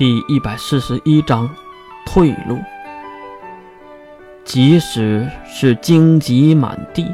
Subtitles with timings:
[0.00, 1.46] 第一百四十一章
[2.06, 2.58] 退路。
[4.46, 7.04] 即使是荆棘满地，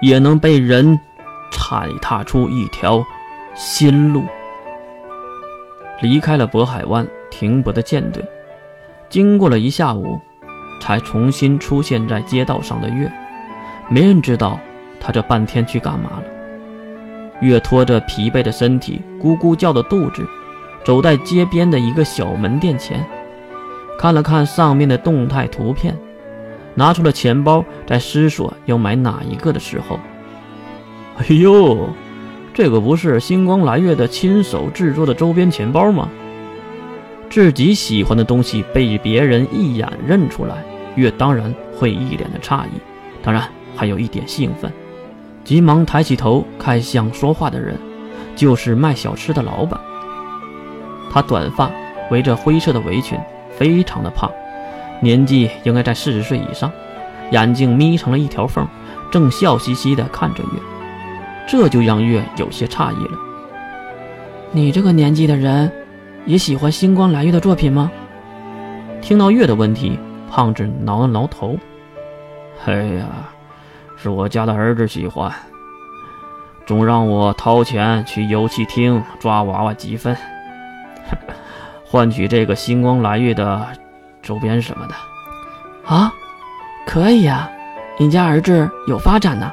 [0.00, 0.98] 也能被人
[1.52, 3.04] 踩踏出一条
[3.54, 4.24] 新路。
[6.00, 8.24] 离开了渤海湾停泊的舰队，
[9.10, 10.18] 经过了一下午，
[10.80, 13.12] 才重新出现在街道上的月。
[13.90, 14.58] 没人知道
[14.98, 16.22] 他这半天去干嘛了。
[17.42, 20.26] 月拖着疲惫的身体，咕咕叫的肚子。
[20.84, 23.04] 走在街边的一个小门店前，
[23.98, 25.96] 看了看上面的动态图片，
[26.74, 29.98] 拿出了钱包，在思索要买哪一个的时候，
[31.18, 31.90] 哎呦，
[32.54, 36.08] 这个不是星光来月的亲手制作的周边钱包吗？
[37.28, 40.64] 自己喜欢的东西被别人一眼认出来，
[40.96, 42.80] 月当然会一脸的诧异，
[43.22, 44.72] 当然还有一点兴奋，
[45.44, 47.76] 急忙抬起头看向说话的人，
[48.34, 49.78] 就是卖小吃的老板。
[51.10, 51.70] 他短发，
[52.10, 53.18] 围着灰色的围裙，
[53.50, 54.30] 非常的胖，
[55.02, 56.70] 年纪应该在四十岁以上，
[57.32, 58.66] 眼睛眯成了一条缝，
[59.10, 60.60] 正笑嘻嘻地看着月，
[61.48, 63.18] 这就让月有些诧异了。
[64.52, 65.70] 你这个年纪的人，
[66.26, 67.90] 也喜欢星光蓝月的作品吗？
[69.02, 69.98] 听到月的问题，
[70.30, 71.58] 胖子挠了挠头。
[72.66, 73.06] 哎呀，
[73.96, 75.32] 是我家的儿子喜欢，
[76.66, 80.16] 总让我掏钱去游戏厅抓娃娃积分。
[81.84, 83.66] 换取这个星光来月的
[84.22, 84.94] 周边什么的，
[85.94, 86.12] 啊，
[86.86, 87.50] 可以呀，
[87.98, 89.50] 你家儿子有发展呢。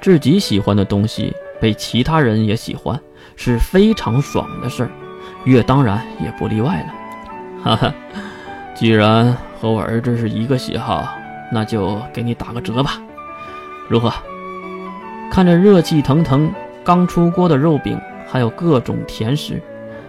[0.00, 2.98] 自己喜欢的东西被其他人也喜欢，
[3.36, 4.90] 是非常爽的事儿。
[5.44, 6.94] 月当然也不例外了。
[7.62, 7.94] 哈哈，
[8.74, 11.08] 既然和我儿子是一个喜好，
[11.50, 12.98] 那就给你打个折吧，
[13.88, 14.12] 如何？
[15.30, 16.52] 看着热气腾腾、
[16.84, 19.60] 刚出锅的肉饼，还有各种甜食。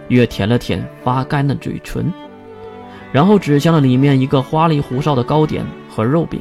[0.08, 2.12] 月舔了舔发干的嘴唇，
[3.12, 6.40] 然后指向了里面一个花里胡哨的糕点和肉饼。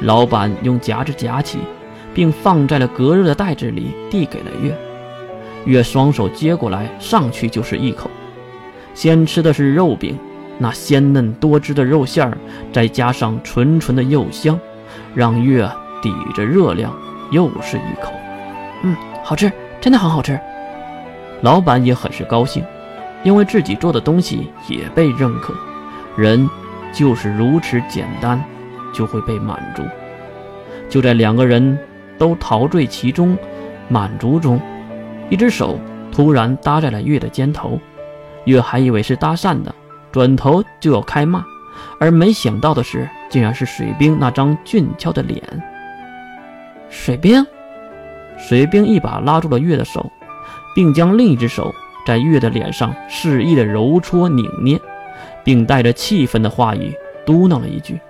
[0.00, 1.58] 老板用夹子夹起，
[2.12, 4.76] 并放在了隔热的袋子里，递给了月。
[5.64, 8.10] 月双手接过来，上去就是一口。
[8.94, 10.18] 先吃的是肉饼，
[10.58, 12.36] 那鲜嫩多汁的肉馅儿，
[12.72, 14.58] 再加上纯纯的肉香，
[15.14, 15.70] 让月
[16.02, 16.92] 抵着热量
[17.30, 18.12] 又是一口。
[18.82, 20.38] 嗯，好吃，真的很好吃。
[21.42, 22.64] 老板也很是高兴，
[23.22, 25.52] 因为自己做的东西也被认可。
[26.16, 26.48] 人
[26.92, 28.42] 就是如此简单，
[28.94, 29.82] 就会被满足。
[30.88, 31.78] 就在两个人
[32.16, 33.36] 都陶醉其中、
[33.88, 34.60] 满足中，
[35.30, 35.78] 一只手
[36.12, 37.78] 突然搭在了月的肩头。
[38.44, 39.74] 月还以为是搭讪的，
[40.10, 41.44] 转头就要开骂，
[41.98, 45.42] 而没想到的是，竟然是水兵那张俊俏的脸。
[46.88, 47.44] 水兵，
[48.36, 50.10] 水兵一把拉住了月的手。
[50.74, 51.74] 并将另一只手
[52.06, 54.80] 在月的脸上肆意的揉搓拧捏，
[55.44, 56.94] 并带着气愤的话语
[57.24, 58.00] 嘟囔了一句：“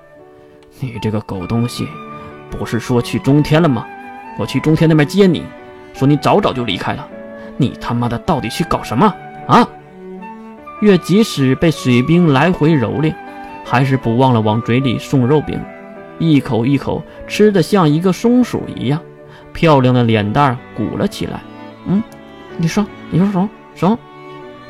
[0.81, 1.87] 你这个狗东西，
[2.51, 3.87] 不是说去中天了吗？
[4.39, 5.43] 我去中天那边接你，
[5.93, 7.07] 说你早早就离开了，
[7.57, 9.15] 你他妈的到底去搞什么
[9.47, 9.69] 啊？”
[10.81, 13.15] 月即使被水兵来回蹂躏，
[13.65, 15.61] 还是不忘了往嘴里送肉饼，
[16.19, 19.01] 一口一口吃的像一个松鼠一样，
[19.53, 21.41] 漂亮的脸蛋鼓了起来。
[21.87, 22.03] 嗯。
[22.59, 23.49] 你说，你说什么？
[23.75, 23.99] 什么？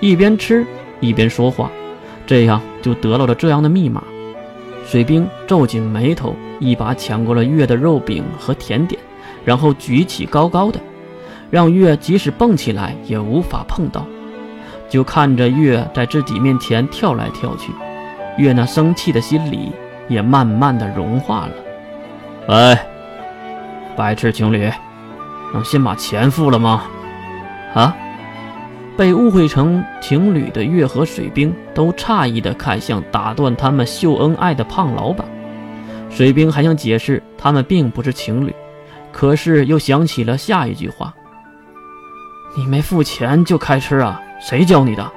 [0.01, 0.67] 一边吃
[1.01, 1.71] 一边说话，
[2.27, 4.03] 这样就得到了这样的密码。
[4.87, 9.01] 水兵皱紧眉头，一把抢过了月的肉饼和甜点，
[9.45, 10.81] 然后举起高高的，
[11.51, 14.05] 让月即使蹦起来也无法碰到。
[14.89, 17.73] 就看着月在自己面前跳来跳去，
[18.37, 19.73] 月那生气的心里
[20.09, 21.53] 也慢慢的融化了。
[22.49, 22.87] 哎，
[23.97, 24.71] 白痴情侣，
[25.55, 26.83] 能先把钱付了吗？
[27.75, 27.97] 啊！
[28.95, 35.27] 被误会成情侣的月和水兵都诧异地看向打断他们秀恩爱的胖老板。
[36.11, 38.55] 水兵还想解释他们并不是情侣，
[39.11, 41.15] 可是又想起了下一句话
[42.55, 44.21] ：“你没付钱就开吃啊？
[44.39, 45.11] 谁教你的？”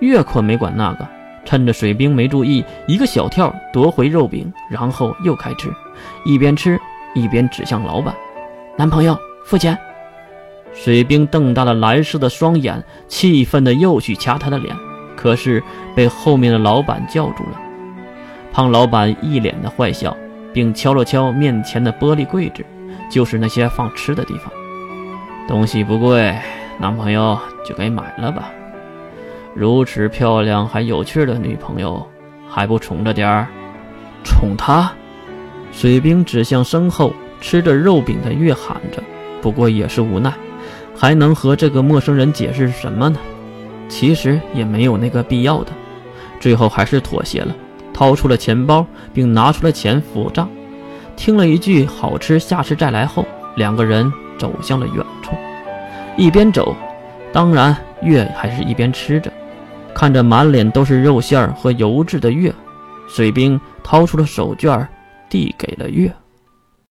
[0.00, 1.06] 月可没管那个，
[1.44, 5.72] 趁着水兵没注意，一个小跳夺回肉饼，然后又开吃，
[6.24, 6.76] 一边吃
[7.14, 8.12] 一边指向老板
[8.76, 9.78] ：“男朋友，付钱。”
[10.72, 14.74] 水兵瞪大了蓝色的双眼，气愤的又去掐他的脸，
[15.16, 15.62] 可是
[15.94, 17.60] 被后面的老板叫住了。
[18.52, 20.16] 胖老板一脸的坏笑，
[20.52, 22.64] 并敲了敲面前的玻璃柜子，
[23.10, 24.50] 就是那些放吃的地方。
[25.46, 26.34] 东西不贵，
[26.78, 28.50] 男朋友就给买了吧。
[29.54, 32.06] 如此漂亮还有趣的女朋友，
[32.48, 33.48] 还不宠着点儿？
[34.24, 34.92] 宠她？
[35.72, 39.02] 水兵指向身后吃着肉饼的月，喊着，
[39.42, 40.32] 不过也是无奈。
[41.00, 43.18] 还能和这个陌生人解释什么呢？
[43.88, 45.72] 其实也没有那个必要的，
[46.38, 47.56] 最后还是妥协了，
[47.90, 50.46] 掏出了钱包，并拿出了钱付账。
[51.16, 53.24] 听了一句“好吃，下次再来”后，
[53.56, 55.32] 两个人走向了远处。
[56.18, 56.76] 一边走，
[57.32, 59.32] 当然月还是一边吃着，
[59.94, 62.52] 看着满脸都是肉馅儿和油渍的月，
[63.08, 64.86] 水兵掏出了手绢，
[65.30, 66.12] 递给了月。